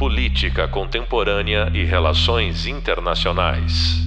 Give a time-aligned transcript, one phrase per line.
[0.00, 3.98] Política Contemporânea e Relações Internacionais.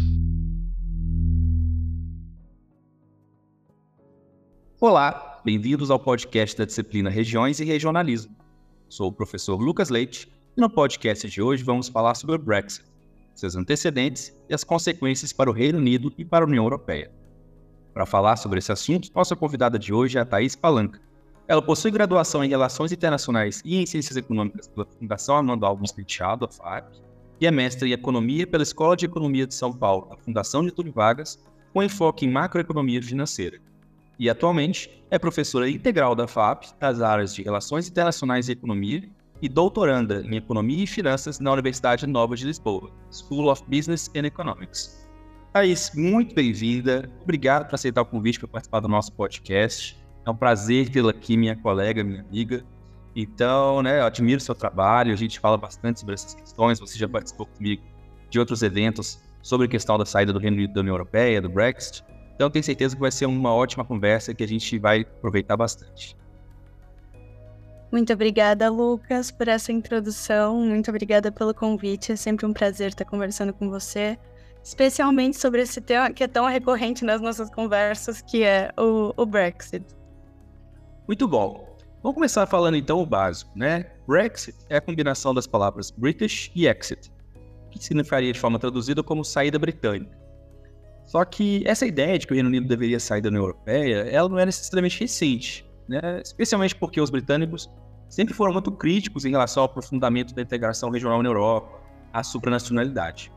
[4.82, 8.36] Olá, bem-vindos ao podcast da disciplina Regiões e Regionalismo.
[8.90, 10.28] Sou o professor Lucas Leite
[10.58, 12.84] e no podcast de hoje vamos falar sobre o Brexit,
[13.36, 17.12] seus antecedentes e as consequências para o Reino Unido e para a União Europeia.
[17.94, 21.00] Para falar sobre esse assunto, nossa convidada de hoje é a Thaís Palanca,
[21.48, 26.46] ela possui graduação em Relações Internacionais e em Ciências Econômicas pela Fundação Armando Alves Penteado,
[26.46, 26.94] a FAP,
[27.42, 30.94] e é mestre em Economia pela Escola de Economia de São Paulo, a Fundação Getúlio
[30.94, 31.44] Vargas,
[31.74, 33.60] com enfoque em macroeconomia financeira.
[34.18, 39.10] E atualmente é professora integral da FAP das áreas de Relações Internacionais e Economia
[39.42, 44.26] e doutoranda em Economia e Finanças na Universidade Nova de Lisboa, School of Business and
[44.26, 45.06] Economics.
[45.52, 47.12] Thaís, muito bem-vinda.
[47.22, 50.03] Obrigado por aceitar o convite para participar do nosso podcast.
[50.26, 52.64] É um prazer tê-la aqui, minha colega, minha amiga.
[53.16, 56.80] Então, né, eu admiro o seu trabalho, a gente fala bastante sobre essas questões.
[56.80, 57.84] Você já participou comigo
[58.30, 61.50] de outros eventos sobre a questão da saída do Reino Unido da União Europeia, do
[61.50, 62.04] Brexit.
[62.36, 66.18] Então, tenho certeza que vai ser uma ótima conversa que a gente vai aproveitar bastante.
[67.92, 70.60] Muito obrigada, Lucas, por essa introdução.
[70.62, 72.12] Muito obrigada pelo convite.
[72.12, 74.18] É sempre um prazer estar conversando com você,
[74.64, 79.26] especialmente sobre esse tema que é tão recorrente nas nossas conversas, que é o, o
[79.28, 79.86] Brexit.
[81.08, 81.78] Muito bom.
[82.02, 83.92] Vamos começar falando então o básico, né?
[84.08, 87.12] Brexit é a combinação das palavras British e Exit,
[87.72, 90.18] que significaria de forma traduzida como saída britânica.
[91.06, 94.30] Só que essa ideia de que o Reino Unido deveria sair da União Europeia, ela
[94.30, 96.22] não é necessariamente recente, né?
[96.24, 97.70] Especialmente porque os britânicos
[98.08, 101.82] sempre foram muito críticos em relação ao aprofundamento da integração regional na Europa,
[102.14, 103.32] à supranacionalidade.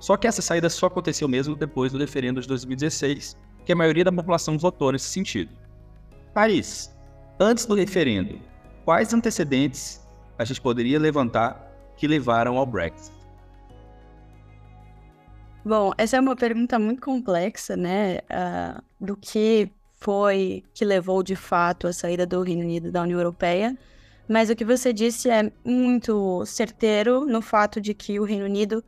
[0.00, 4.04] Só que essa saída só aconteceu mesmo depois do referendo de 2016, que a maioria
[4.04, 5.52] da população votou nesse sentido.
[6.34, 6.95] Paris,
[7.38, 8.40] Antes do referendo,
[8.82, 10.00] quais antecedentes
[10.38, 13.14] a gente poderia levantar que levaram ao Brexit?
[15.62, 18.20] Bom, essa é uma pergunta muito complexa, né?
[18.20, 23.18] Uh, do que foi que levou de fato à saída do Reino Unido da União
[23.18, 23.76] Europeia.
[24.26, 28.82] Mas o que você disse é muito certeiro no fato de que o Reino Unido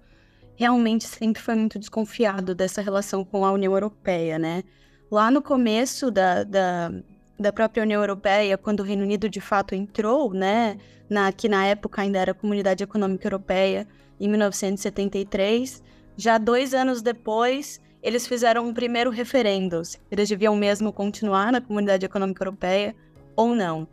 [0.57, 4.65] realmente sempre foi muito desconfiado dessa relação com a União Europeia, né?
[5.11, 6.91] Lá no começo da, da
[7.39, 10.77] da própria União Europeia, quando o Reino Unido de fato entrou, né,
[11.09, 13.87] na, que na época ainda era Comunidade Econômica Europeia,
[14.21, 15.83] em 1973,
[16.17, 21.61] já dois anos depois, eles fizeram um primeiro referendo, se eles deviam mesmo continuar na
[21.61, 22.95] Comunidade Econômica Europeia
[23.37, 23.87] ou não.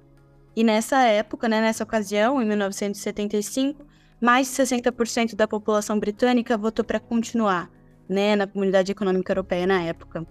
[0.55, 3.85] E nessa época, né, nessa ocasião, em 1975,
[4.21, 7.69] mais de 60% da população britânica votou para continuar
[8.07, 10.25] né, na Comunidade Econômica Europeia na época.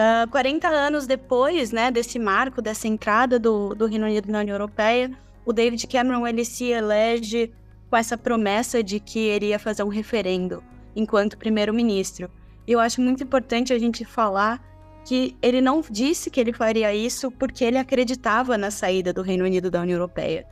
[0.00, 4.38] Uh, ah, 40 anos depois né, desse marco, dessa entrada do, do Reino Unido na
[4.38, 5.10] União Europeia,
[5.44, 7.52] o David Cameron ele se elege
[7.90, 10.64] com essa promessa de que iria fazer um referendo
[10.96, 12.30] enquanto primeiro-ministro.
[12.66, 14.64] E eu acho muito importante a gente falar
[15.04, 19.44] que ele não disse que ele faria isso porque ele acreditava na saída do Reino
[19.44, 20.46] Unido da União Europeia,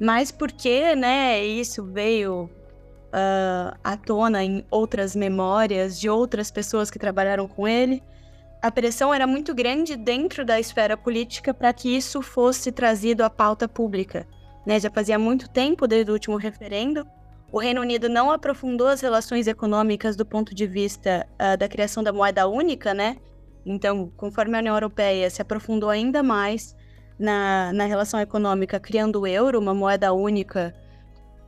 [0.00, 2.50] mas porque, né, isso veio
[3.12, 8.02] uh, à tona em outras memórias de outras pessoas que trabalharam com ele
[8.60, 13.30] a pressão era muito grande dentro da esfera política para que isso fosse trazido à
[13.30, 14.26] pauta pública.
[14.66, 14.80] Né?
[14.80, 17.06] Já fazia muito tempo desde o último referendo.
[17.52, 22.02] O Reino Unido não aprofundou as relações econômicas do ponto de vista uh, da criação
[22.02, 23.16] da moeda única, né?
[23.64, 26.76] Então, conforme a União Europeia se aprofundou ainda mais
[27.18, 30.74] na, na relação econômica, criando o euro, uma moeda única,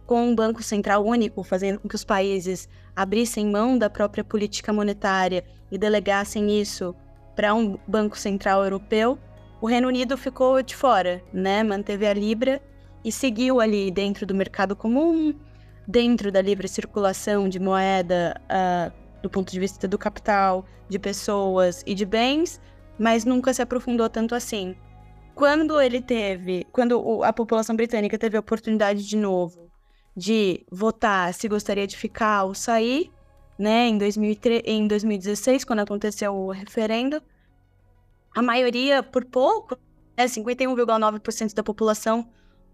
[0.06, 4.72] com um banco central único, fazendo com que os países abrissem mão da própria política
[4.72, 6.94] monetária e delegassem isso
[7.34, 9.18] para um Banco Central Europeu,
[9.60, 11.62] o Reino Unido ficou de fora, né?
[11.62, 12.60] Manteve a Libra
[13.04, 15.34] e seguiu ali dentro do mercado comum,
[15.86, 18.92] dentro da livre circulação de moeda uh,
[19.22, 22.60] do ponto de vista do capital, de pessoas e de bens,
[22.98, 24.74] mas nunca se aprofundou tanto assim.
[25.34, 29.69] Quando ele teve, quando a população britânica teve a oportunidade de novo
[30.16, 33.10] de votar se gostaria de ficar ou sair,
[33.58, 37.22] né, em, 2003, em 2016, quando aconteceu o referendo,
[38.34, 39.76] a maioria, por pouco,
[40.16, 42.28] né, 51,9% da população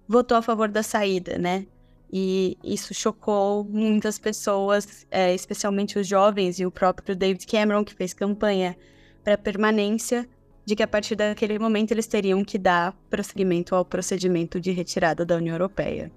[0.06, 1.66] votou a favor da saída, né?
[2.12, 7.94] E isso chocou muitas pessoas, é, especialmente os jovens e o próprio David Cameron, que
[7.94, 8.76] fez campanha
[9.24, 10.28] para permanência,
[10.64, 15.24] de que a partir daquele momento eles teriam que dar prosseguimento ao procedimento de retirada
[15.24, 16.12] da União Europeia.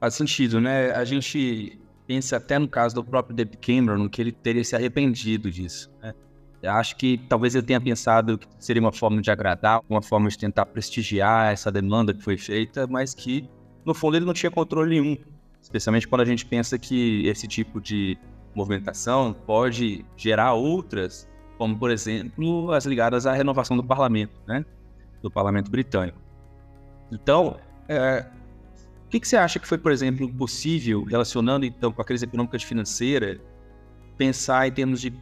[0.00, 0.92] Faz sentido, né?
[0.92, 5.50] A gente pensa até no caso do próprio David Cameron, que ele teria se arrependido
[5.50, 5.88] disso.
[6.02, 6.14] Né?
[6.62, 10.28] Eu acho que talvez ele tenha pensado que seria uma forma de agradar, uma forma
[10.28, 13.48] de tentar prestigiar essa demanda que foi feita, mas que
[13.84, 15.16] no fundo ele não tinha controle nenhum,
[15.60, 18.18] especialmente quando a gente pensa que esse tipo de
[18.54, 24.64] movimentação pode gerar outras, como por exemplo as ligadas à renovação do parlamento, né?
[25.22, 26.18] do parlamento britânico.
[27.12, 27.56] Então,
[27.88, 28.26] é,
[29.10, 32.26] o que, que, você acha que foi, por exemplo, possível, relacionando então com a crise
[32.26, 33.40] econômica e financeira,
[34.16, 35.12] pensar em termos de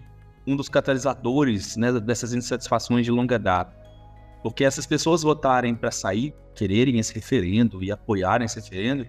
[0.46, 3.75] um dos catalisadores né, dessas insatisfações de longa data?
[4.43, 9.06] Porque essas pessoas votarem para sair, quererem esse referendo e apoiarem esse referendo,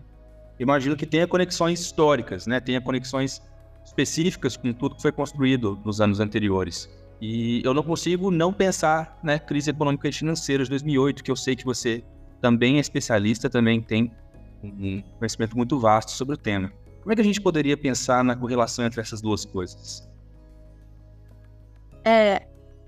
[0.57, 2.61] imagino que tenha conexões históricas, né?
[2.61, 3.41] tenha conexões
[3.83, 6.89] específicas com tudo que foi construído nos anos anteriores.
[7.19, 11.35] E eu não consigo não pensar, né, crise econômica e financeira de 2008, que eu
[11.35, 12.01] sei que você
[12.39, 14.09] também é especialista, também tem
[14.63, 16.71] um conhecimento muito vasto sobre o tema.
[17.01, 20.07] Como é que a gente poderia pensar na correlação entre essas duas coisas?
[22.03, 22.45] É,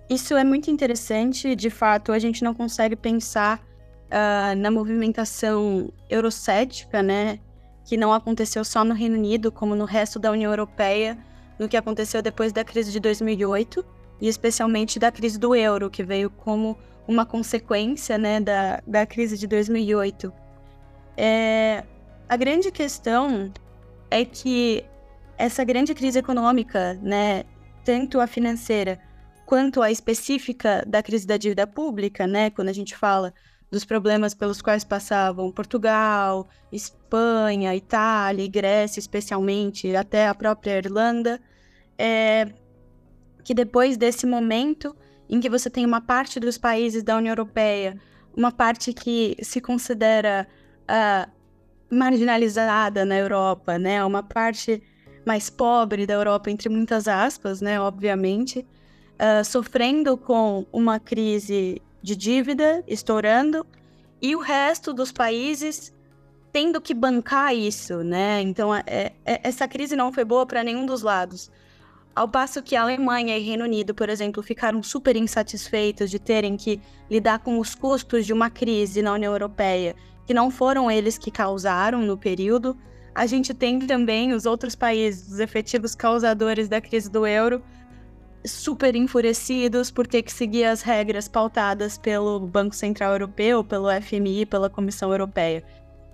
[0.09, 1.55] isso é muito interessante.
[1.55, 7.39] De fato, a gente não consegue pensar uh, na movimentação eurocética, né,
[7.85, 11.17] que não aconteceu só no Reino Unido, como no resto da União Europeia,
[11.57, 13.85] no que aconteceu depois da crise de 2008
[14.19, 16.77] e especialmente da crise do euro, que veio como
[17.07, 20.31] uma consequência né, da, da crise de 2008.
[21.23, 21.83] É,
[22.27, 23.53] a grande questão
[24.09, 24.83] é que
[25.37, 27.43] essa grande crise econômica, né,
[27.85, 28.99] tanto a financeira
[29.45, 33.31] quanto a específica da crise da dívida pública, né, quando a gente fala
[33.69, 41.39] dos problemas pelos quais passavam Portugal, Espanha, Itália Grécia, especialmente, até a própria Irlanda,
[41.99, 42.51] é,
[43.43, 44.95] que depois desse momento
[45.29, 47.95] em que você tem uma parte dos países da União Europeia,
[48.35, 50.47] uma parte que se considera
[50.91, 51.31] uh,
[51.89, 54.83] marginalizada na Europa, né, uma parte
[55.25, 62.15] mais pobre da Europa, entre muitas aspas, né, obviamente, uh, sofrendo com uma crise de
[62.15, 63.65] dívida estourando
[64.21, 65.93] e o resto dos países
[66.51, 68.41] tendo que bancar isso, né?
[68.41, 69.13] Então, é, é,
[69.43, 71.49] essa crise não foi boa para nenhum dos lados.
[72.13, 76.57] Ao passo que a Alemanha e Reino Unido, por exemplo, ficaram super insatisfeitos de terem
[76.57, 79.95] que lidar com os custos de uma crise na União Europeia,
[80.31, 82.77] que não foram eles que causaram no período,
[83.13, 87.61] a gente tem também os outros países, os efetivos causadores da crise do euro,
[88.45, 94.45] super enfurecidos por ter que seguir as regras pautadas pelo Banco Central Europeu, pelo FMI,
[94.45, 95.65] pela Comissão Europeia.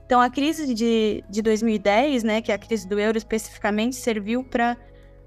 [0.07, 4.43] Então, a crise de, de 2010, né, que é a crise do euro especificamente, serviu
[4.43, 4.75] para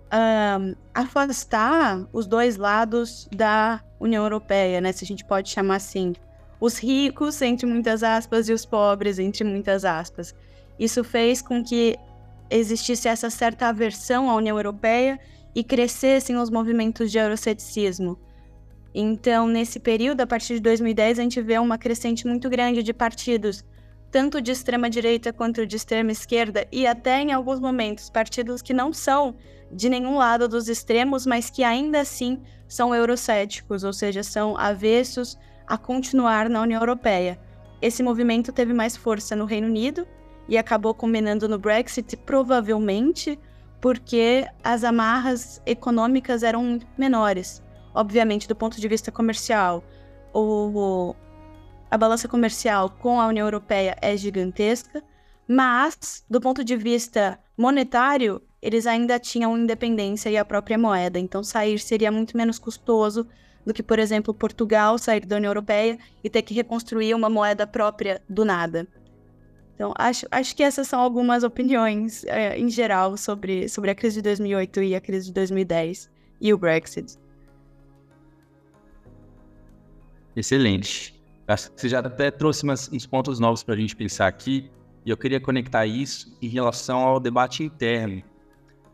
[0.07, 4.91] uh, afastar os dois lados da União Europeia, né?
[4.91, 6.13] Se a gente pode chamar assim.
[6.61, 10.35] Os ricos, entre muitas aspas, e os pobres, entre muitas aspas.
[10.79, 11.97] Isso fez com que
[12.51, 15.19] existisse essa certa aversão à União Europeia
[15.55, 18.19] e crescessem os movimentos de euroceticismo.
[18.95, 22.93] Então, nesse período, a partir de 2010, a gente vê uma crescente muito grande de
[22.93, 23.65] partidos,
[24.11, 28.75] tanto de extrema direita quanto de extrema esquerda, e até em alguns momentos, partidos que
[28.75, 29.37] não são
[29.71, 35.39] de nenhum lado dos extremos, mas que ainda assim são eurocéticos, ou seja, são avessos
[35.71, 37.39] a continuar na União Europeia.
[37.81, 40.05] Esse movimento teve mais força no Reino Unido
[40.49, 43.39] e acabou combinando no Brexit, provavelmente
[43.81, 47.63] porque as amarras econômicas eram menores.
[47.95, 49.85] Obviamente, do ponto de vista comercial,
[50.35, 51.15] o,
[51.89, 55.03] a balança comercial com a União Europeia é gigantesca,
[55.47, 61.45] mas do ponto de vista monetário, eles ainda tinham independência e a própria moeda, então
[61.45, 63.27] sair seria muito menos custoso
[63.65, 67.67] do que, por exemplo, Portugal sair da União Europeia e ter que reconstruir uma moeda
[67.67, 68.87] própria do nada.
[69.75, 74.17] Então, acho, acho que essas são algumas opiniões é, em geral sobre, sobre a crise
[74.17, 77.17] de 2008 e a crise de 2010 e o Brexit.
[80.37, 81.19] Excelente.
[81.49, 84.71] Acho que você já até trouxe umas, uns pontos novos para a gente pensar aqui,
[85.05, 88.23] e eu queria conectar isso em relação ao debate interno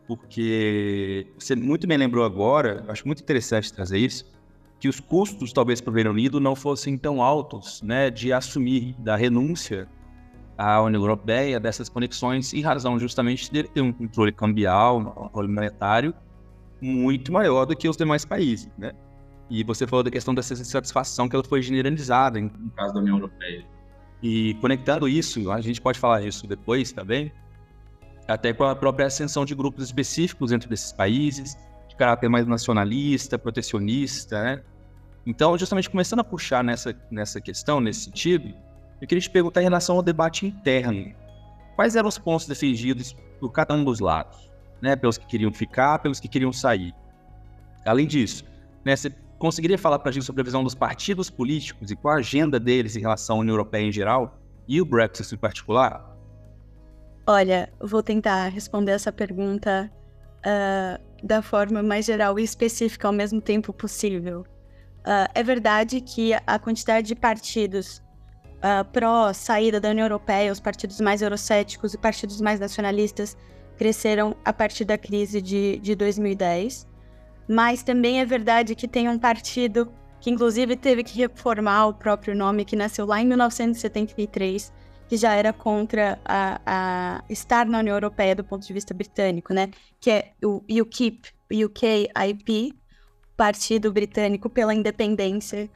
[0.07, 4.25] porque você muito me lembrou agora, acho muito interessante trazer isso,
[4.79, 8.95] que os custos, talvez, para o Reino Unido não fossem tão altos, né, de assumir
[8.99, 9.87] da renúncia
[10.57, 15.47] à União Europeia dessas conexões, em razão justamente de ter um controle cambial, um controle
[15.47, 16.13] monetário
[16.81, 18.91] muito maior do que os demais países, né?
[19.49, 23.15] E você falou da questão dessa insatisfação que ela foi generalizada no caso da União
[23.17, 23.65] Europeia.
[24.21, 27.31] E conectando isso, a gente pode falar isso depois também,
[28.27, 31.55] até com a própria ascensão de grupos específicos dentro desses países,
[31.97, 34.63] caráter mais nacionalista, protecionista, né?
[35.25, 38.53] Então, justamente começando a puxar nessa, nessa questão, nesse sentido,
[39.01, 41.13] eu queria te perguntar em relação ao debate interno.
[41.75, 44.49] Quais eram os pontos defendidos por cada um dos lados?
[44.81, 44.95] Né?
[44.95, 46.93] Pelos que queriam ficar, pelos que queriam sair.
[47.85, 48.45] Além disso,
[48.85, 52.15] né, você conseguiria falar para a gente sobre a visão dos partidos políticos e qual
[52.15, 56.15] a agenda deles em relação à União Europeia em geral e o Brexit em particular?
[57.25, 59.91] Olha, vou tentar responder essa pergunta
[60.47, 64.41] uh, da forma mais geral e específica ao mesmo tempo possível.
[64.99, 68.01] Uh, é verdade que a quantidade de partidos
[68.57, 73.37] uh, pró-saída da União Europeia, os partidos mais eurocéticos e partidos mais nacionalistas,
[73.77, 76.87] cresceram a partir da crise de, de 2010.
[77.47, 82.35] Mas também é verdade que tem um partido que, inclusive, teve que reformar o próprio
[82.35, 84.73] nome, que nasceu lá em 1973,
[85.07, 89.53] que já era contra a, a estar na União Europeia do ponto de vista britânico,
[89.53, 89.69] né?
[89.99, 92.73] Que é o UKIP, UKIP,
[93.35, 95.69] Partido Britânico pela Independência,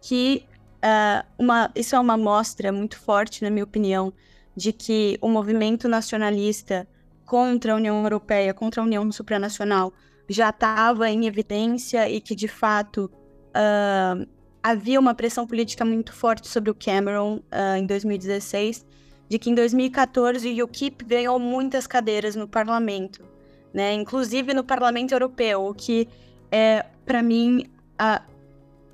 [0.00, 0.44] que
[0.78, 4.12] uh, uma, isso é uma mostra muito forte, na minha opinião,
[4.56, 6.88] de que o movimento nacionalista
[7.24, 9.92] contra a União Europeia, contra a União Supranacional,
[10.28, 13.10] já estava em evidência e que, de fato,
[13.50, 14.26] uh,
[14.70, 18.84] havia uma pressão política muito forte sobre o Cameron uh, em 2016,
[19.26, 23.24] de que em 2014 o UKIP ganhou muitas cadeiras no parlamento,
[23.72, 23.94] né?
[23.94, 26.06] inclusive no Parlamento Europeu, o que
[26.52, 27.64] é, para mim,
[27.98, 28.22] a,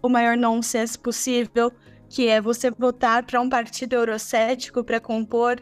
[0.01, 1.73] o maior nonsense possível,
[2.09, 5.61] que é você votar para um partido eurocético para compor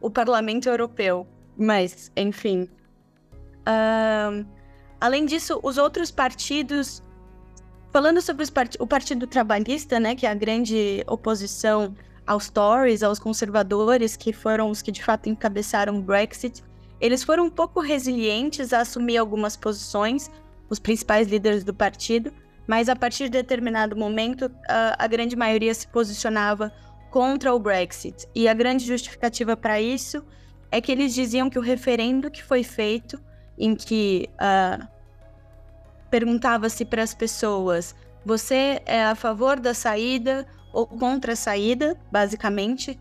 [0.00, 1.24] o Parlamento Europeu.
[1.56, 2.68] Mas, enfim.
[3.60, 4.44] Uh,
[5.00, 7.00] além disso, os outros partidos.
[7.92, 11.94] Falando sobre part o Partido Trabalhista, né, que é a grande oposição
[12.26, 16.64] aos Tories, aos conservadores, que foram os que de fato encabeçaram o Brexit,
[16.98, 20.30] eles foram um pouco resilientes a assumir algumas posições,
[20.70, 22.32] os principais líderes do partido,
[22.66, 26.72] mas a partir de determinado momento, a, a grande maioria se posicionava
[27.10, 28.26] contra o Brexit.
[28.34, 30.24] E a grande justificativa para isso
[30.70, 33.20] é que eles diziam que o referendo que foi feito,
[33.58, 34.88] em que uh,
[36.12, 43.00] perguntava-se para as pessoas: você é a favor da saída ou contra a saída, basicamente,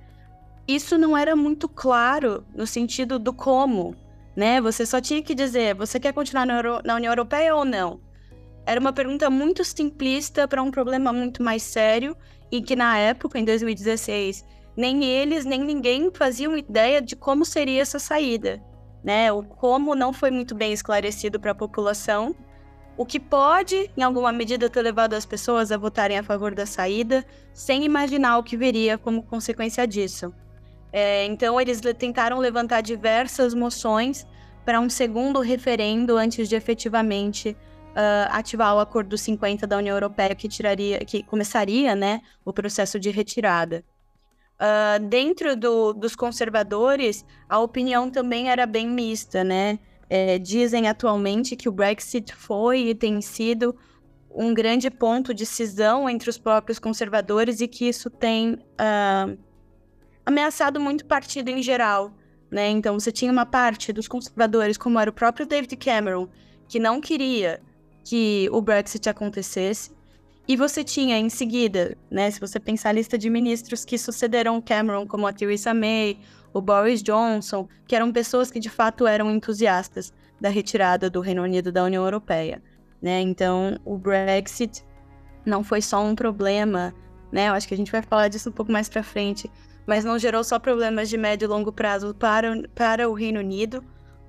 [0.66, 3.94] isso não era muito claro no sentido do como,
[4.34, 4.62] né?
[4.62, 8.00] Você só tinha que dizer: você quer continuar na, União Europeia ou não?
[8.66, 12.16] Era uma pergunta muito simplista para um problema muito mais sério
[12.50, 14.46] e que na época, em 2016,
[14.78, 18.62] nem eles nem ninguém faziam ideia de como seria essa saída,
[19.04, 19.34] né?
[19.34, 22.36] O como não foi muito bem esclarecido para a população,
[23.02, 26.68] o que pode, em alguma medida, ter levado as pessoas a votarem a favor da
[26.68, 30.32] saída, sem imaginar o que viria como consequência disso.
[30.94, 34.28] É, então, eles tentaram levantar diversas moções
[34.64, 37.58] para um segundo referendo antes de efetivamente
[37.90, 43.00] uh, ativar o Acordo 50 da União Europeia, que tiraria, que começaria, né, o processo
[43.00, 43.84] de retirada.
[44.60, 49.80] Uh, dentro do, dos conservadores, a opinião também era bem mista, né?
[50.14, 53.74] É, dizem atualmente que o Brexit foi e tem sido
[54.30, 59.38] um grande ponto de cisão entre os próprios conservadores e que isso tem uh,
[60.26, 62.14] ameaçado muito o partido em geral.
[62.52, 62.70] Né?
[62.72, 66.28] Então, você tinha uma parte dos conservadores, como era o próprio David Cameron,
[66.68, 67.62] que não queria
[68.04, 69.92] que o Brexit acontecesse.
[70.46, 74.62] E você tinha em seguida, né, se você pensar a lista de ministros que sucederam
[74.62, 76.20] Cameron, como a Theresa May,
[76.54, 81.44] o Boris Johnson, que eram pessoas que de fato eram entusiastas da retirada do Reino
[81.44, 82.62] Unido da União Europeia.
[83.02, 83.22] Né?
[83.22, 84.84] Então, o Brexit
[85.46, 86.94] não foi só um problema,
[87.32, 87.50] né?
[87.50, 89.50] Eu acho que a gente vai falar disso um pouco mais para frente,
[89.88, 93.84] mas não gerou só problemas de médio e longo prazo para, para o Reino Unido,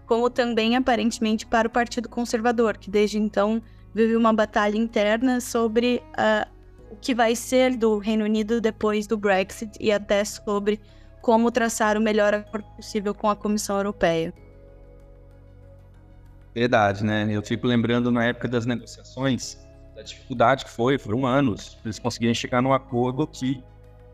[0.06, 3.62] como também aparentemente para o Partido Conservador, que desde então
[3.94, 6.50] vive uma batalha interna sobre uh,
[6.90, 10.80] o que vai ser do Reino Unido depois do Brexit e até sobre
[11.22, 14.34] como traçar o melhor acordo possível com a Comissão Europeia.
[16.54, 17.28] Verdade, né?
[17.30, 19.56] Eu fico lembrando na época das negociações
[19.94, 23.62] da dificuldade que foi, foram anos, eles conseguirem chegar num acordo que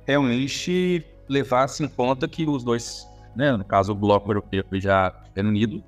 [0.06, 5.10] realmente levasse em conta que os dois, né, no caso o bloco europeu e já
[5.30, 5.82] o Reino Unido,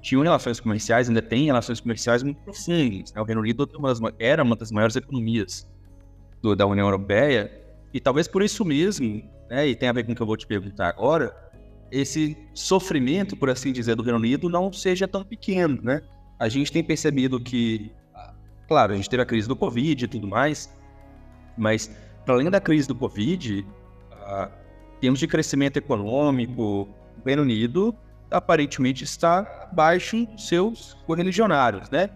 [0.00, 3.12] tinham relações comerciais, ainda tem relações comerciais muito profundas.
[3.12, 3.20] Né?
[3.20, 3.68] O Reino Unido
[4.18, 5.68] era uma das maiores economias
[6.42, 7.52] do, da União Europeia,
[7.92, 10.36] e talvez por isso mesmo, né, e tem a ver com o que eu vou
[10.36, 11.34] te perguntar agora,
[11.90, 16.00] esse sofrimento, por assim dizer, do Reino Unido não seja tão pequeno, né?
[16.38, 17.92] A gente tem percebido que,
[18.68, 20.72] claro, a gente teve a crise do Covid e tudo mais,
[21.58, 21.90] mas
[22.24, 23.66] para além da crise do Covid,
[24.12, 24.48] uh,
[25.00, 26.88] termos de crescimento econômico, o
[27.26, 27.94] Reino Unido
[28.30, 32.08] aparentemente está abaixo dos seus correligionários, né?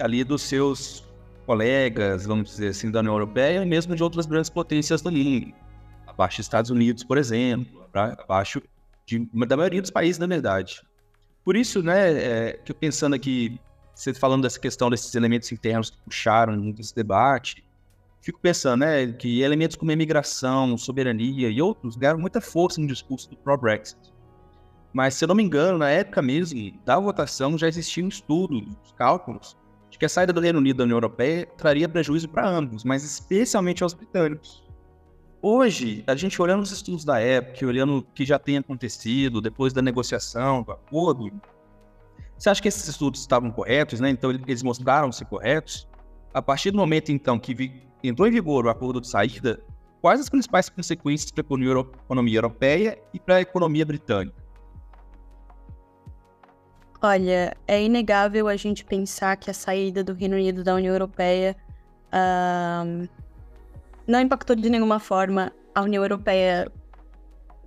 [0.00, 1.04] Ali dos seus
[1.46, 5.54] colegas, vamos dizer assim, da União Europeia e mesmo de outras grandes potências do mundo.
[6.14, 8.62] Abaixo dos Estados Unidos, por exemplo, abaixo
[9.04, 10.82] de, da maioria dos países, na verdade.
[11.44, 13.60] Por isso, né, é, que pensando aqui,
[13.94, 17.62] você falando dessa questão desses elementos internos que puxaram muito esse debate,
[18.22, 23.28] fico pensando, né, que elementos como imigração, soberania e outros ganharam muita força no discurso
[23.28, 24.14] do pró-Brexit.
[24.94, 28.64] Mas, se eu não me engano, na época mesmo da votação já existia um estudo,
[28.96, 29.56] cálculos,
[29.90, 33.04] de que a saída do Reino Unido da União Europeia traria prejuízo para ambos, mas
[33.04, 34.63] especialmente aos britânicos.
[35.46, 39.74] Hoje, a gente olhando os estudos da época, olhando o que já tem acontecido depois
[39.74, 41.30] da negociação, do acordo,
[42.38, 44.08] você acha que esses estudos estavam corretos, né?
[44.08, 45.86] Então, eles mostraram ser corretos?
[46.32, 49.62] A partir do momento, então, que entrou em vigor o acordo de saída,
[50.00, 54.42] quais as principais consequências para a economia europeia e para a economia britânica?
[57.02, 61.54] Olha, é inegável a gente pensar que a saída do Reino Unido da União Europeia
[62.08, 63.06] uh,
[64.06, 66.70] não impactou de nenhuma forma a União Europeia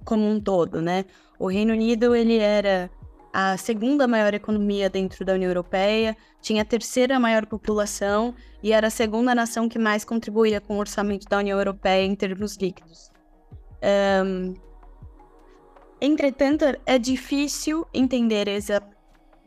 [0.03, 1.06] como um todo, né?
[1.38, 2.89] O Reino Unido ele era
[3.34, 8.88] a segunda maior economia dentro da União Europeia, tinha a terceira maior população e era
[8.88, 13.12] a segunda nação que mais contribuía com o orçamento da União Europeia em termos líquidos.
[14.25, 14.56] Um,
[16.01, 18.82] entretanto, é difícil entender exa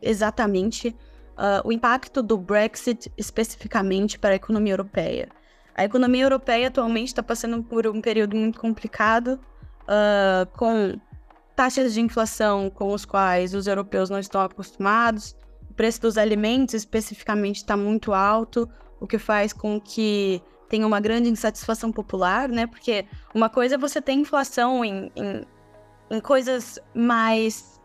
[0.01, 0.95] exatamente
[1.31, 5.29] uh, o impacto do Brexit especificamente para a economia europeia.
[5.75, 9.39] A economia europeia atualmente está passando por um período muito complicado,
[9.83, 10.99] uh, com
[11.55, 15.35] taxas de inflação com os quais os europeus não estão acostumados,
[15.69, 20.99] o preço dos alimentos especificamente está muito alto, o que faz com que tenha uma
[20.99, 22.67] grande insatisfação popular, né?
[22.67, 25.45] Porque uma coisa é você ter inflação em, em,
[26.09, 27.80] em coisas mais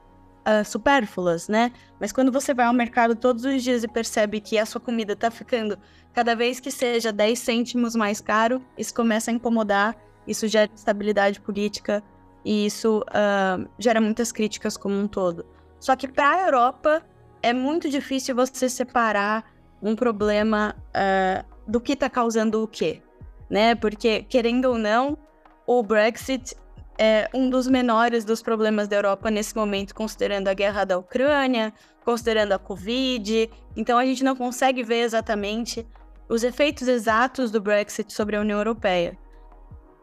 [0.46, 1.72] uh, supérfluas, né?
[2.00, 5.14] Mas quando você vai ao mercado todos os dias e percebe que a sua comida
[5.14, 5.78] está ficando
[6.12, 11.40] cada vez que seja 10 cêntimos mais caro, isso começa a incomodar, isso gera instabilidade
[11.40, 12.02] política
[12.44, 15.44] e isso uh, gera muitas críticas como um todo.
[15.80, 17.02] Só que para a Europa
[17.42, 19.44] é muito difícil você separar
[19.82, 23.02] um problema uh, do que está causando o quê,
[23.50, 23.74] né?
[23.74, 25.18] Porque querendo ou não,
[25.66, 26.56] o Brexit
[26.98, 31.72] é um dos menores dos problemas da Europa nesse momento, considerando a guerra da Ucrânia,
[32.04, 33.50] considerando a Covid.
[33.76, 35.86] Então a gente não consegue ver exatamente
[36.28, 39.16] os efeitos exatos do Brexit sobre a União Europeia.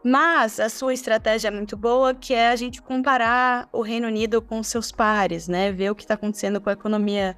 [0.02, 4.42] Mas a sua estratégia é muito boa, que é a gente comparar o Reino Unido
[4.42, 5.72] com seus pares, né?
[5.72, 7.34] Ver o que está acontecendo com a economia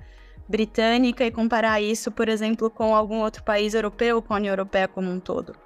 [0.48, 4.88] britânica e comparar isso, por exemplo, com algum outro país europeu, com a União Europeia
[4.88, 5.65] como um todo.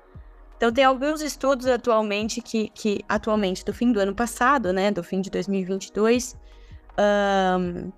[0.61, 5.03] Então tem alguns estudos atualmente que, que atualmente do fim do ano passado, né, do
[5.03, 6.37] fim de 2022,
[7.59, 7.91] um,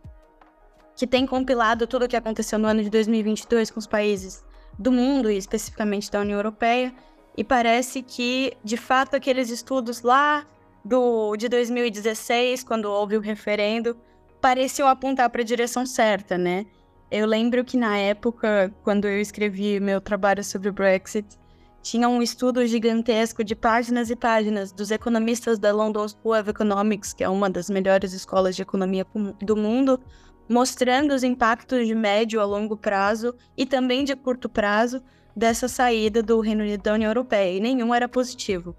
[0.94, 4.44] que tem compilado tudo o que aconteceu no ano de 2022 com os países
[4.78, 6.94] do mundo e especificamente da União Europeia.
[7.36, 10.46] E parece que, de fato, aqueles estudos lá
[10.84, 13.96] do de 2016, quando houve o referendo,
[14.40, 16.64] pareciam apontar para a direção certa, né?
[17.10, 21.41] Eu lembro que na época, quando eu escrevi meu trabalho sobre o Brexit,
[21.82, 27.12] tinha um estudo gigantesco de páginas e páginas dos economistas da London School of Economics,
[27.12, 29.04] que é uma das melhores escolas de economia
[29.40, 30.00] do mundo,
[30.48, 35.02] mostrando os impactos de médio a longo prazo e também de curto prazo
[35.34, 38.76] dessa saída do Reino Unido da União Europeia, e nenhum era positivo.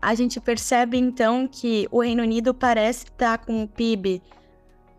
[0.00, 4.22] A gente percebe então que o Reino Unido parece estar com o PIB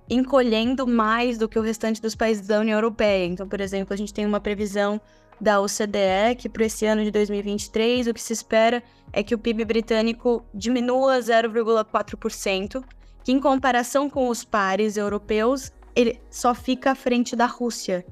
[0.08, 3.26] encolhendo mais do que o restante dos países da União Europeia.
[3.26, 5.02] Então, por exemplo, a gente tem uma previsão
[5.42, 9.40] da OCDE, que para esse ano de 2023 o que se espera é que o
[9.40, 12.84] PIB britânico diminua 0,4%,
[13.24, 18.06] que em comparação com os pares europeus, ele só fica à frente da Rússia,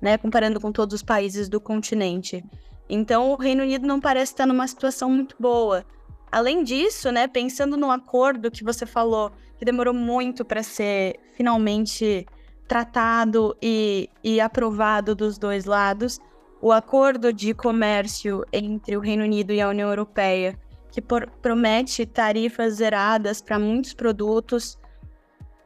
[0.00, 2.44] né, comparando com todos os países do continente.
[2.88, 5.84] Então, o Reino Unido não parece estar numa situação muito boa.
[6.30, 12.24] Além disso, né, pensando no acordo que você falou, que demorou muito para ser finalmente
[12.68, 16.20] tratado e, e aprovado dos dois lados,
[16.60, 20.58] o acordo de comércio entre o Reino Unido e a União Europeia,
[20.90, 24.78] que por, promete tarifas zeradas para muitos produtos,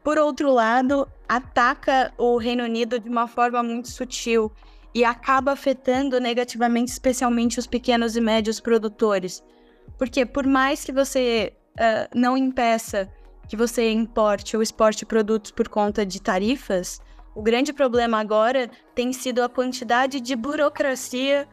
[0.03, 4.51] por outro lado, ataca o Reino Unido de uma forma muito sutil
[4.93, 9.43] e acaba afetando negativamente, especialmente os pequenos e médios produtores.
[9.97, 13.09] Porque por mais que você uh, não impeça
[13.47, 16.99] que você importe ou exporte produtos por conta de tarifas,
[17.33, 21.47] o grande problema agora tem sido a quantidade de burocracia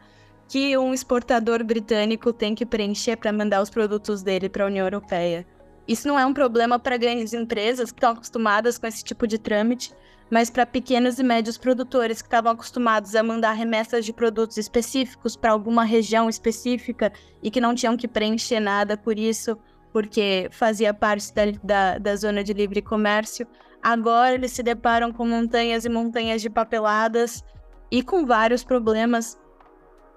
[0.47, 4.85] que um exportador britânico tem que preencher para mandar os produtos dele para a União
[4.85, 5.45] Europeia.
[5.87, 9.37] Isso não é um problema para grandes empresas que estão acostumadas com esse tipo de
[9.37, 9.93] trâmite,
[10.29, 15.35] mas para pequenos e médios produtores que estavam acostumados a mandar remessas de produtos específicos
[15.35, 17.11] para alguma região específica
[17.41, 19.57] e que não tinham que preencher nada por isso,
[19.91, 23.47] porque fazia parte da, da, da zona de livre comércio.
[23.81, 27.43] Agora eles se deparam com montanhas e montanhas de papeladas
[27.91, 29.39] e com vários problemas,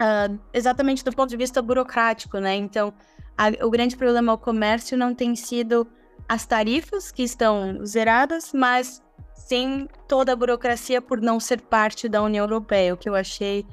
[0.01, 2.55] uh, exatamente do ponto de vista burocrático, né?
[2.55, 2.93] Então,
[3.37, 5.87] a, o grande problema ao comércio não tem sido
[6.29, 9.03] as tarifas que estão zeradas, mas
[9.35, 13.67] sem toda a burocracia por não ser parte da União Europeia, o que eu achei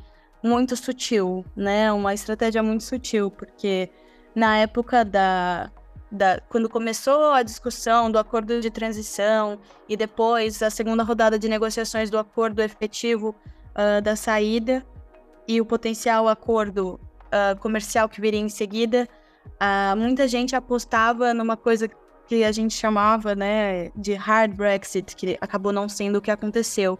[0.43, 1.91] muito sutil, né?
[1.91, 3.89] Uma estratégia muito sutil, porque
[4.33, 5.71] na época da,
[6.11, 11.47] da quando começou a discussão do acordo de transição e depois a segunda rodada de
[11.47, 13.35] negociações do acordo efetivo
[13.75, 14.85] uh, da saída
[15.47, 19.07] e o potencial acordo uh, comercial que viria em seguida,
[19.45, 21.89] uh, muita gente apostava numa coisa
[22.27, 26.99] que a gente chamava, né, de hard Brexit, que acabou não sendo o que aconteceu,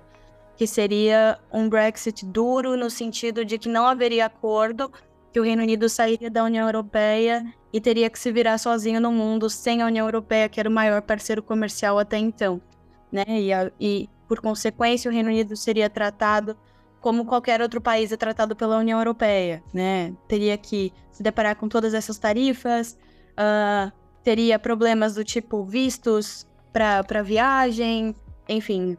[0.57, 4.91] que seria um Brexit duro no sentido de que não haveria acordo,
[5.31, 9.11] que o Reino Unido sairia da União Europeia e teria que se virar sozinho no
[9.11, 12.59] mundo sem a União Europeia, que era o maior parceiro comercial até então,
[13.11, 13.23] né?
[13.27, 16.57] E, a, e por consequência o Reino Unido seria tratado
[16.99, 20.13] como qualquer outro país é tratado pela União Europeia, né?
[20.27, 22.97] Teria que se deparar com todas essas tarifas,
[23.33, 23.91] uh,
[24.23, 28.15] teria problemas do tipo vistos para viagem,
[28.47, 28.97] enfim,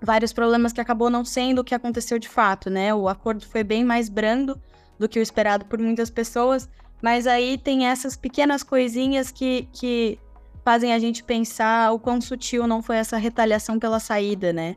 [0.00, 2.94] vários problemas que acabou não sendo o que aconteceu de fato, né?
[2.94, 4.60] O acordo foi bem mais brando
[4.98, 6.68] do que o esperado por muitas pessoas,
[7.02, 10.18] mas aí tem essas pequenas coisinhas que, que
[10.64, 14.76] fazem a gente pensar o quão sutil não foi essa retaliação pela saída, né?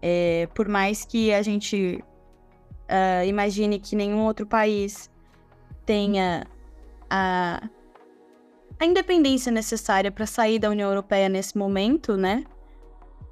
[0.00, 2.02] É, por mais que a gente
[2.88, 5.08] uh, imagine que nenhum outro país
[5.86, 6.44] tenha
[7.08, 7.68] a
[8.82, 12.44] a independência necessária para sair da União Europeia nesse momento, né?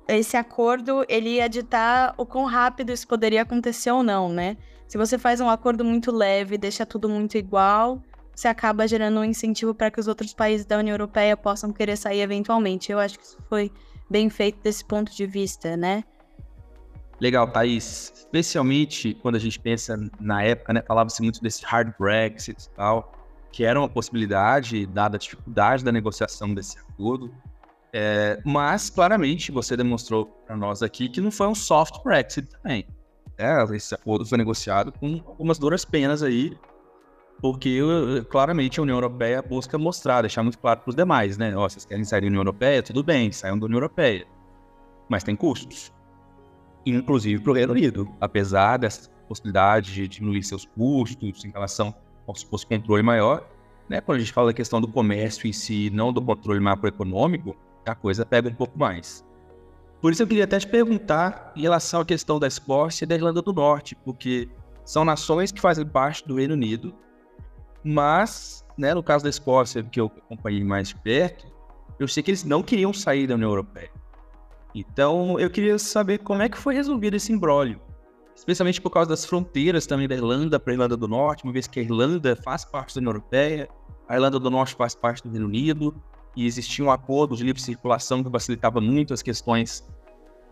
[0.06, 4.56] Esse acordo ele ia ditar o quão rápido isso poderia acontecer ou não, né?
[4.90, 8.02] Se você faz um acordo muito leve, deixa tudo muito igual,
[8.34, 11.96] você acaba gerando um incentivo para que os outros países da União Europeia possam querer
[11.96, 12.90] sair eventualmente.
[12.90, 13.70] Eu acho que isso foi
[14.10, 16.02] bem feito desse ponto de vista, né?
[17.20, 18.12] Legal, Thaís.
[18.16, 20.82] Especialmente quando a gente pensa na época, né?
[20.84, 23.12] Falava-se muito desse hard Brexit e tal
[23.52, 27.32] que era uma possibilidade, dada a dificuldade da negociação desse acordo.
[27.92, 32.86] É, mas, claramente, você demonstrou para nós aqui que não foi um soft Brexit também.
[33.40, 36.58] É, esse acordo foi negociado com algumas duras penas aí,
[37.40, 37.80] porque
[38.28, 41.56] claramente a União Europeia busca mostrar, deixar muito claro para os demais, né?
[41.56, 42.82] Ó, vocês querem sair da União Europeia?
[42.82, 44.26] Tudo bem, saiam da União Europeia.
[45.08, 45.90] Mas tem custos.
[46.84, 51.94] Inclusive para o Reino Unido, apesar dessa possibilidade de diminuir seus custos em relação
[52.34, 53.44] se fosse controle maior,
[53.88, 54.00] né?
[54.00, 57.94] Quando a gente fala da questão do comércio em si, não do controle macroeconômico, a
[57.94, 59.24] coisa pega um pouco mais.
[60.00, 63.14] Por isso eu queria até te perguntar em relação à questão da Escócia e da
[63.14, 64.48] Irlanda do Norte, porque
[64.84, 66.94] são nações que fazem parte do Reino Unido,
[67.84, 71.46] mas, né, no caso da Escócia, que eu acompanhei mais de perto,
[71.98, 73.90] eu sei que eles não queriam sair da União Europeia.
[74.74, 77.80] Então, eu queria saber como é que foi resolvido esse imbróglio
[78.40, 81.66] especialmente por causa das fronteiras também da Irlanda para a Irlanda do Norte, uma vez
[81.66, 83.68] que a Irlanda faz parte da União Europeia,
[84.08, 85.94] a Irlanda do Norte faz parte do Reino Unido,
[86.36, 89.88] e existia um acordo de livre circulação que facilitava muito as questões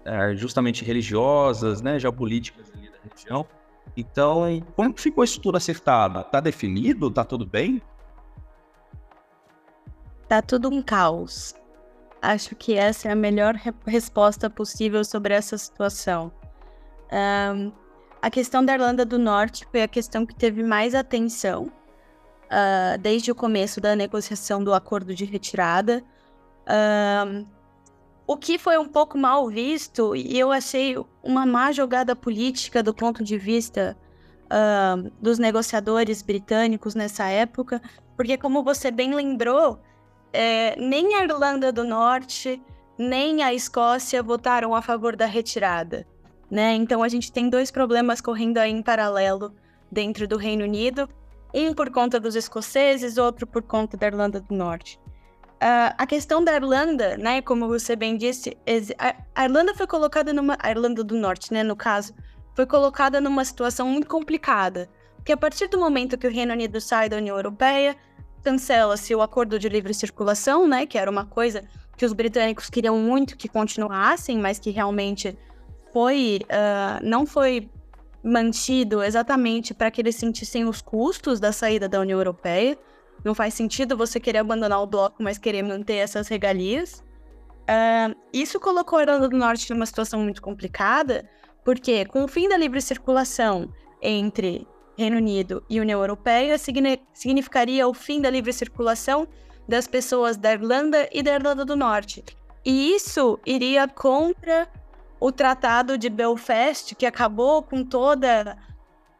[0.04, 3.46] é, justamente religiosas, né, geopolíticas ali da região.
[3.96, 4.42] Então,
[4.76, 6.20] como ficou isso tudo acertado?
[6.20, 7.08] Está definido?
[7.08, 7.82] Está tudo bem?
[10.28, 11.54] Tá tudo um caos.
[12.20, 16.32] Acho que essa é a melhor re resposta possível sobre essa situação.
[17.10, 17.72] Um,
[18.20, 21.72] a questão da Irlanda do Norte foi a questão que teve mais atenção
[22.48, 26.02] uh, desde o começo da negociação do acordo de retirada.
[27.26, 27.46] Um,
[28.26, 32.92] o que foi um pouco mal visto, e eu achei uma má jogada política do
[32.92, 33.96] ponto de vista
[34.44, 37.80] uh, dos negociadores britânicos nessa época,
[38.16, 39.80] porque, como você bem lembrou,
[40.32, 42.60] é, nem a Irlanda do Norte
[42.98, 46.04] nem a Escócia votaram a favor da retirada
[46.50, 46.74] né?
[46.74, 49.54] Então a gente tem dois problemas correndo aí em paralelo
[49.90, 51.08] dentro do Reino Unido,
[51.52, 54.98] um por conta dos escoceses, outro por conta da Irlanda do Norte.
[55.56, 58.56] Uh, a questão da Irlanda, né, como você bem disse,
[59.34, 62.14] a Irlanda foi colocada numa, a Irlanda do Norte, né, no caso,
[62.54, 66.80] foi colocada numa situação muito complicada, porque a partir do momento que o Reino Unido
[66.80, 67.96] sai da União Europeia,
[68.44, 71.64] cancela-se o acordo de livre circulação, né, que era uma coisa
[71.96, 75.36] que os britânicos queriam muito que continuassem, mas que realmente
[75.92, 77.68] foi uh, não foi
[78.22, 82.78] mantido exatamente para que eles sentissem os custos da saída da União Europeia.
[83.24, 87.04] Não faz sentido você querer abandonar o bloco, mas querer manter essas regalias.
[87.68, 91.28] Uh, isso colocou a Irlanda do Norte numa situação muito complicada,
[91.64, 94.66] porque com o fim da livre circulação entre
[94.98, 96.56] Reino Unido e União Europeia,
[97.12, 99.28] significaria o fim da livre circulação
[99.68, 102.24] das pessoas da Irlanda e da Irlanda do Norte.
[102.64, 104.68] E isso iria contra
[105.20, 108.56] o Tratado de Belfast, que acabou com toda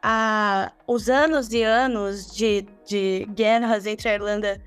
[0.03, 4.63] a, os anos e anos de, de guerras entre a Irlanda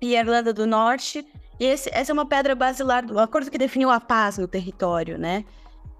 [0.00, 1.26] e a Irlanda do Norte,
[1.58, 5.18] E esse, essa é uma pedra basilar do acordo que definiu a paz no território,
[5.18, 5.44] né?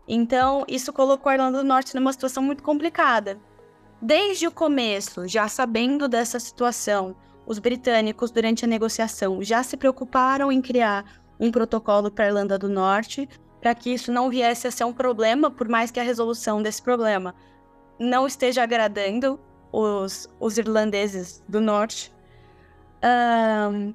[0.07, 3.39] Então, isso colocou a Irlanda do Norte numa situação muito complicada.
[4.03, 7.17] Desde o começo, já sabendo dessa situação,
[7.47, 11.05] os britânicos, durante a negociação, já se preocuparam em criar
[11.39, 13.29] um protocolo para a Irlanda do Norte,
[13.65, 16.83] para que isso não viesse a ser um problema, por mais que a resolução desse
[16.83, 17.35] problema
[17.99, 19.41] não esteja agradando
[19.73, 22.15] os, os irlandeses do Norte.
[23.03, 23.95] Um,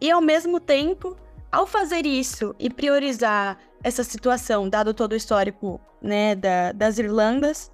[0.00, 1.16] e, ao mesmo tempo,
[1.50, 7.68] ao fazer isso e priorizar essa situação, dado todo o histórico né, da, das Irlandas,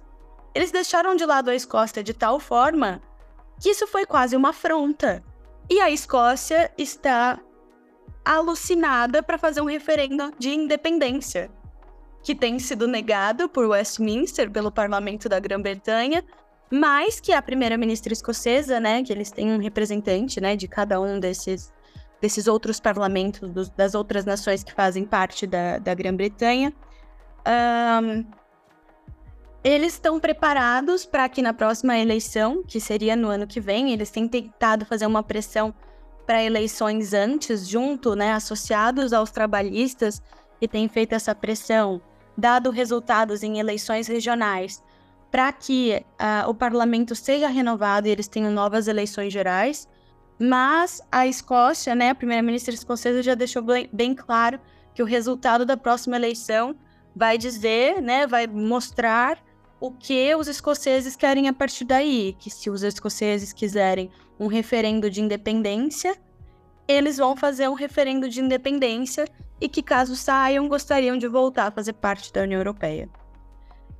[0.55, 2.99] eles deixaram de lado a Escócia de tal forma
[3.61, 5.23] que isso foi quase uma afronta.
[5.69, 7.39] E a Escócia está
[8.27, 11.49] alucinada para fazer um referendo de independência,
[12.21, 16.23] que tem sido negado por Westminster, pelo parlamento da Grã-Bretanha,
[16.69, 21.19] mas que a primeira-ministra escocesa, né, que eles têm um representante, né, de cada um
[21.19, 21.71] desses
[22.19, 26.73] desses outros parlamentos dos, das outras nações que fazem parte da, da Grã-Bretanha,
[27.47, 28.25] um,
[29.63, 34.09] eles estão preparados para que na próxima eleição, que seria no ano que vem, eles
[34.09, 35.73] têm tentado fazer uma pressão
[36.27, 40.21] para eleições antes, junto, né, associados aos trabalhistas,
[40.59, 42.01] e têm feito essa pressão,
[42.37, 44.83] dado resultados em eleições regionais,
[45.31, 49.87] para que uh, o parlamento seja renovado e eles tenham novas eleições gerais.
[50.39, 54.59] Mas a Escócia, né, a primeira-ministra escocesa já deixou bem, claro
[54.93, 56.75] que o resultado da próxima eleição
[57.15, 59.39] vai dizer, né, vai mostrar
[59.79, 64.09] o que os escoceses querem a partir daí, que se os escoceses quiserem
[64.39, 66.15] um referendo de independência,
[66.87, 69.27] eles vão fazer um referendo de independência
[69.59, 73.09] e que caso saiam, gostariam de voltar a fazer parte da União Europeia.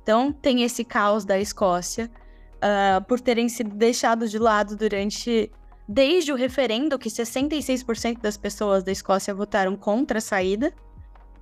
[0.02, 2.10] Então, tem esse caos da Escócia
[2.56, 5.50] uh, por terem sido deixados de lado durante
[5.88, 10.72] desde o referendo, que 66% das pessoas da Escócia votaram contra a saída,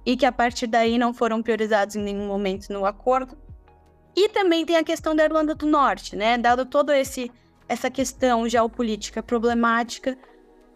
[0.05, 3.37] e que a partir daí não foram priorizados em nenhum momento no acordo.
[4.17, 6.39] E também tem a questão da Irlanda do Norte, né?
[6.39, 7.31] Dado todo esse
[7.69, 10.17] essa questão geopolítica problemática,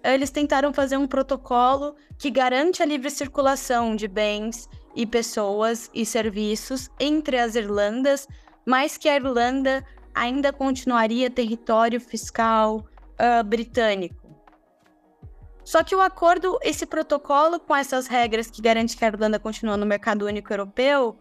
[0.02, 6.04] eles tentaram fazer um protocolo que garante a livre circulação de bens e pessoas e
[6.04, 8.26] serviços entre as Irlandas,
[8.66, 12.84] mas que a Irlanda ainda continuaria território fiscal,
[13.20, 14.16] uh, britânico.
[15.64, 19.76] Só que o acordo, esse protocolo com essas regras que garante que a Irlanda continua
[19.76, 21.16] no mercado único europeu,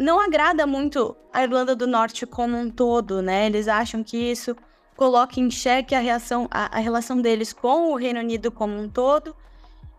[0.00, 3.46] não agrada muito a Irlanda do Norte como um todo, né?
[3.46, 4.56] Eles acham que isso
[4.96, 8.88] coloca em xeque a, reação, a, a relação deles com o Reino Unido como um
[8.88, 9.36] todo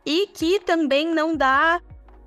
[0.04, 1.80] e que também não dá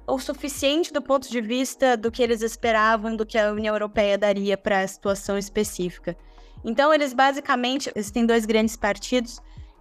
[0.07, 4.17] o suficiente do ponto de vista do que eles esperavam, do que a União Europeia
[4.17, 6.17] daria para a situação específica.
[6.65, 9.41] Então, eles basicamente, existem dois grandes partidos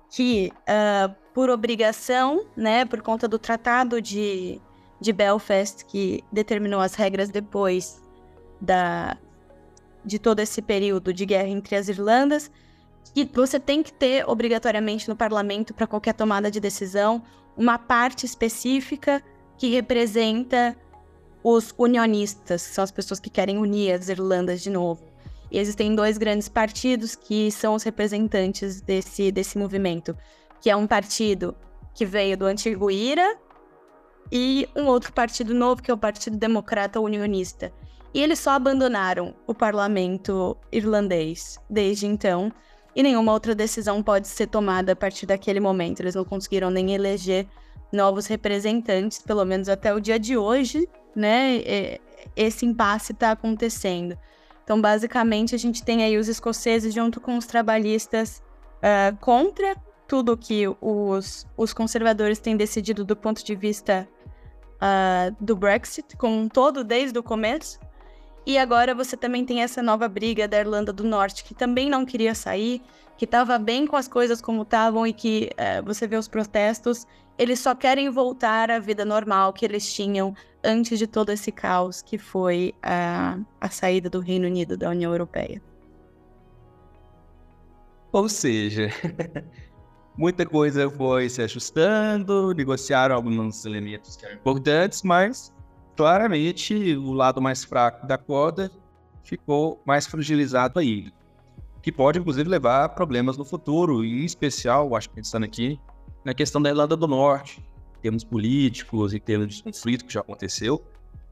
[0.10, 4.60] que, uh, por obrigação, né, por conta do Tratado de,
[5.04, 8.02] de Belfast, que determinou as regras depois
[8.60, 9.18] da,
[10.04, 12.50] de todo esse período de guerra entre as Irlandas,
[13.14, 17.22] que você tem que ter obrigatoriamente no parlamento para qualquer tomada de decisão
[17.56, 19.22] uma parte específica
[19.58, 20.76] que representa
[21.44, 25.04] os unionistas, que são as pessoas que querem unir as Irlandas de novo.
[25.52, 30.18] E existem dois grandes partidos que são os representantes desse, desse movimento,
[30.62, 31.54] que é um partido
[31.94, 33.38] que veio do antigo IRA
[34.32, 37.72] e um outro partido novo, que é o Partido Democrata Unionista.
[38.14, 42.52] E eles só abandonaram o parlamento irlandês desde então,
[42.96, 46.00] e nenhuma outra decisão pode ser tomada a partir daquele momento.
[46.00, 47.48] Eles não conseguiram nem eleger
[47.92, 51.62] novos representantes, pelo menos até o dia de hoje, né?
[52.36, 54.18] Esse impasse está acontecendo.
[54.64, 58.42] Então, basicamente, a gente tem aí os escoceses junto com os trabalhistas
[58.78, 59.76] uh, contra
[60.08, 64.08] tudo que os, os conservadores têm decidido do ponto de vista
[64.84, 67.80] uh, do Brexit, como um todo, desde o começo.
[68.46, 72.06] E agora você também tem essa nova briga da Irlanda do Norte, que também não
[72.06, 72.82] queria sair,
[73.18, 77.08] que estava bem com as coisas como estavam e que uh, você vê os protestos,
[77.38, 82.02] eles só querem voltar à vida normal que eles tinham antes de todo esse caos
[82.02, 85.62] que foi a, a saída do Reino Unido da União Europeia.
[88.12, 88.90] Ou seja,
[90.18, 95.54] muita coisa foi se ajustando, negociaram alguns elementos que eram importantes, mas
[95.96, 98.72] claramente o lado mais fraco da corda
[99.24, 101.12] ficou mais fragilizado aí,
[101.82, 105.80] que pode inclusive levar a problemas no futuro, em especial, acho que pensando aqui,
[106.24, 107.64] na questão da Irlanda do Norte,
[108.02, 110.84] termos políticos e termos de conflito que já aconteceu.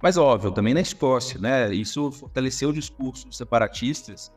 [0.02, 1.72] Mas, óbvio, também na Escócia, né?
[1.74, 4.32] Isso fortaleceu o discurso separatistas.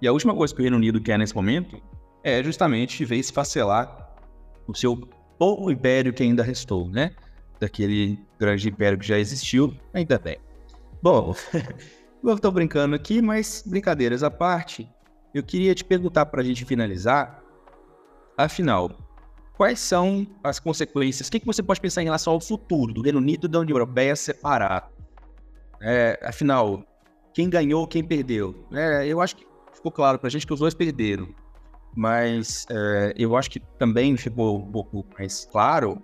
[0.00, 1.82] E a última coisa que o Reino Unido quer nesse momento
[2.22, 4.16] é justamente ver esfacelar
[4.66, 4.96] o seu
[5.38, 7.12] pouco império que ainda restou, né?
[7.60, 10.38] Daquele grande império que já existiu, ainda bem.
[11.02, 11.34] Bom,
[12.22, 14.88] eu estou brincando aqui, mas brincadeiras à parte,
[15.32, 17.42] eu queria te perguntar para a gente finalizar,
[18.36, 18.90] afinal,
[19.56, 21.28] quais são as consequências?
[21.28, 23.60] O que, que você pode pensar em relação ao futuro do Reino Unido e da
[23.60, 24.90] União Europeia separar?
[25.80, 26.84] É, afinal,
[27.32, 28.66] quem ganhou, quem perdeu?
[28.72, 31.28] É, eu acho que ficou claro para a gente que os dois perderam,
[31.94, 36.02] mas é, eu acho que também ficou um pouco mais claro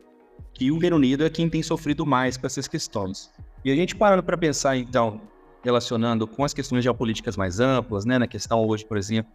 [0.53, 3.31] que o Reino Unido é quem tem sofrido mais com essas questões.
[3.65, 5.21] E a gente parando para pensar, então,
[5.63, 9.33] relacionando com as questões geopolíticas mais amplas, né, na questão hoje, por exemplo,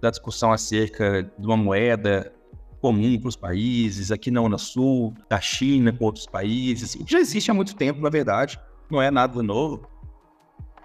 [0.00, 2.32] da discussão acerca de uma moeda
[2.80, 7.54] comum para os países, aqui na Unasul, da China com outros países, já existe há
[7.54, 8.58] muito tempo, na verdade,
[8.90, 9.88] não é nada novo.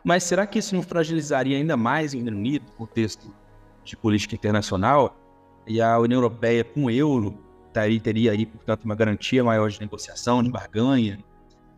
[0.04, 3.34] Mas será que isso não fragilizaria ainda mais o Reino Unido, no contexto
[3.84, 5.16] de política internacional?
[5.66, 7.38] E a União Europeia, com o euro,
[7.72, 11.20] teria, teria aí, portanto, uma garantia maior de negociação, de barganha?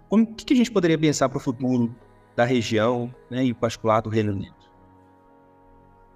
[0.10, 1.96] O que, que a gente poderia pensar para o futuro
[2.36, 4.56] da região, né, em particular do Reino Unido?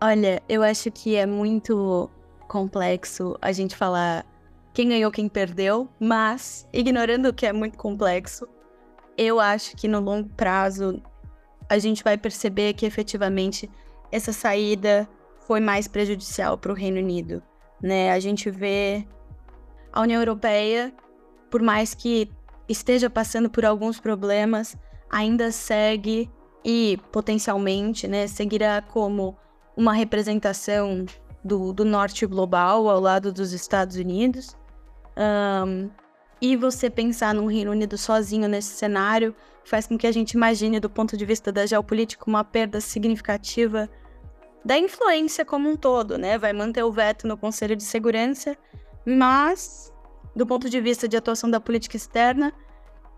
[0.01, 2.09] Olha, eu acho que é muito
[2.47, 4.25] complexo a gente falar
[4.73, 8.47] quem ganhou, quem perdeu, mas ignorando que é muito complexo,
[9.17, 11.01] eu acho que no longo prazo
[11.67, 13.69] a gente vai perceber que efetivamente
[14.11, 15.07] essa saída
[15.49, 17.41] foi mais prejudicial para o Reino Unido,
[17.81, 18.11] né?
[18.11, 19.03] A gente vê
[19.91, 20.93] a União Europeia,
[21.49, 22.29] por mais que
[22.67, 24.77] esteja passando por alguns problemas,
[25.09, 26.29] ainda segue
[26.63, 29.35] e potencialmente né, seguirá como
[29.75, 31.07] uma representação
[31.43, 34.55] do, do norte global ao lado dos Estados Unidos.
[35.17, 35.89] Um,
[36.39, 39.35] e você pensar num Reino Unido sozinho nesse cenário
[39.65, 43.89] faz com que a gente imagine, do ponto de vista da geopolítica, uma perda significativa
[44.63, 46.37] da influência como um todo, né?
[46.37, 48.57] Vai manter o veto no Conselho de Segurança,
[49.05, 49.93] mas,
[50.35, 52.53] do ponto de vista de atuação da política externa,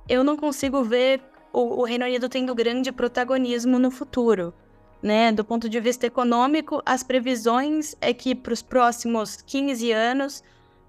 [0.07, 1.21] eu não consigo ver
[1.53, 4.53] o, o Reino Unido tendo grande protagonismo no futuro.
[5.01, 5.31] Né?
[5.31, 10.43] Do ponto de vista econômico, as previsões é que para os próximos 15 anos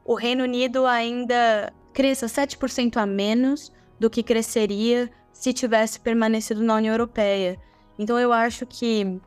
[0.05, 6.77] o Reino Unido ainda cresça 7% a menos do que cresceria se tivesse permanecido na
[6.77, 7.59] União Europeia.
[7.99, 9.21] Então eu acho que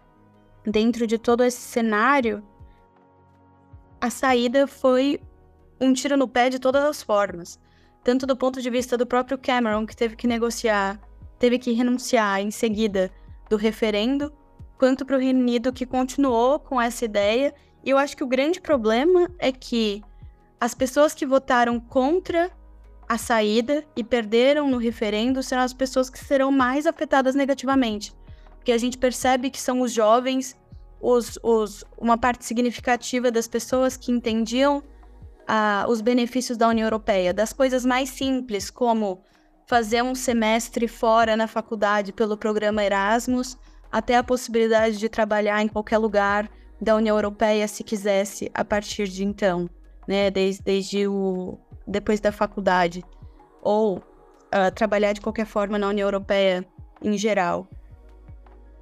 [0.66, 2.44] dentro de todo esse cenário,
[4.00, 5.20] a saída foi
[5.80, 7.60] um tiro no pé de todas as formas.
[8.04, 11.00] Tanto do ponto de vista do próprio Cameron, que teve que negociar
[11.40, 13.12] teve que renunciar em seguida
[13.50, 14.32] do referendo,
[14.78, 17.54] quanto para o Reino Unido que continuou com essa ideia.
[17.84, 20.02] E eu acho que o grande problema é que
[20.60, 22.52] as pessoas que votaram contra
[23.08, 28.14] a saída e perderam no referendo serão as pessoas que serão mais afetadas negativamente.
[28.66, 30.58] Porque a gente percebe que são os jovens,
[31.00, 34.82] os, os, uma parte significativa das pessoas que entendiam
[35.48, 39.22] ah, os benefícios da União Europeia, das coisas mais simples, como
[39.68, 43.56] fazer um semestre fora na faculdade pelo programa Erasmus,
[43.92, 46.50] até a possibilidade de trabalhar em qualquer lugar
[46.82, 49.70] da União Europeia se quisesse a partir de então,
[50.08, 53.06] né, desde, desde o depois da faculdade,
[53.62, 56.66] ou uh, trabalhar de qualquer forma na União Europeia
[57.00, 57.70] em geral.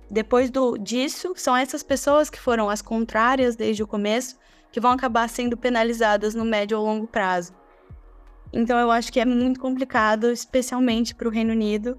[0.09, 4.37] Depois do, disso, são essas pessoas que foram as contrárias desde o começo
[4.71, 7.53] que vão acabar sendo penalizadas no médio ou longo prazo.
[8.51, 11.97] Então eu acho que é muito complicado, especialmente para o Reino Unido.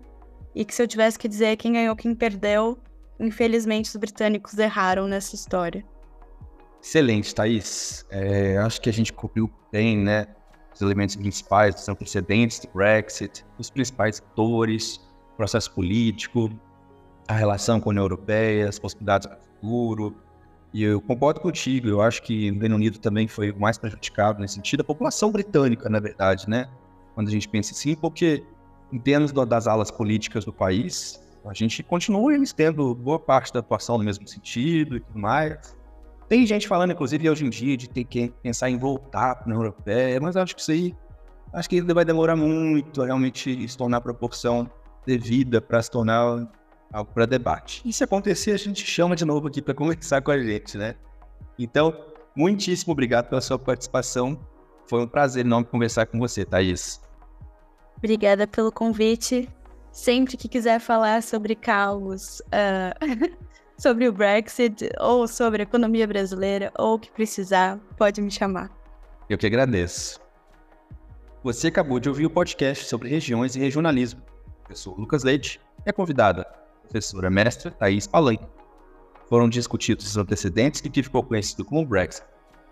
[0.54, 2.78] E que se eu tivesse que dizer quem ganhou, quem perdeu,
[3.18, 5.84] infelizmente os britânicos erraram nessa história.
[6.82, 8.04] Excelente, Thaís.
[8.10, 10.26] É, acho que a gente cobriu bem, né?
[10.72, 15.00] Os elementos principais dos antecedentes do Brexit, os principais atores,
[15.36, 16.50] processo político,
[17.28, 20.16] a relação com a União Europeia, as possibilidades para o futuro,
[20.72, 24.40] e eu concordo contigo, eu acho que o Reino Unido também foi o mais prejudicado
[24.40, 26.68] nesse sentido, a população britânica, na verdade, né?
[27.14, 28.44] Quando a gente pensa assim, porque
[28.92, 33.60] em termos das alas políticas do país, a gente continua eles tendo boa parte da
[33.60, 35.76] atuação no mesmo sentido e tudo mais.
[36.28, 39.46] Tem gente falando, inclusive, hoje em dia, de ter que pensar em voltar para a
[39.46, 40.96] União Europeia, mas acho que isso aí
[41.52, 44.68] acho que ainda vai demorar muito a realmente se tornar proporção
[45.06, 46.48] devida para se tornar
[46.94, 47.82] algo para debate.
[47.84, 50.94] E se acontecer, a gente chama de novo aqui para conversar com a gente, né?
[51.58, 51.92] Então,
[52.36, 54.38] muitíssimo obrigado pela sua participação.
[54.86, 57.02] Foi um prazer enorme conversar com você, Thaís.
[57.98, 59.48] Obrigada pelo convite.
[59.90, 63.36] Sempre que quiser falar sobre caos, uh,
[63.78, 68.70] sobre o Brexit, ou sobre a economia brasileira, ou o que precisar, pode me chamar.
[69.28, 70.20] Eu que agradeço.
[71.42, 74.20] Você acabou de ouvir o podcast sobre regiões e regionalismo.
[74.68, 76.63] Eu sou o Lucas Leite e a convidada
[76.94, 78.46] professora mestra Thais Palanque.
[79.28, 82.24] Foram discutidos os antecedentes do que ficou conhecido como Brexit,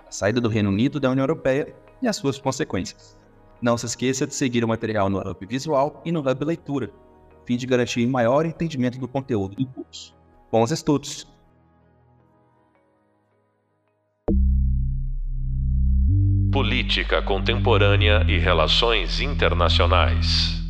[0.06, 3.18] a saída do Reino Unido da União Europeia e as suas consequências.
[3.60, 6.92] Não se esqueça de seguir o material no Hub Visual e no Hub Leitura,
[7.32, 10.14] a fim de garantir maior entendimento do conteúdo do curso.
[10.52, 11.26] Bons estudos!
[16.52, 20.61] Política Contemporânea e Relações Internacionais.